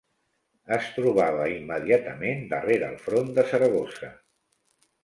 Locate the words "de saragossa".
3.39-4.15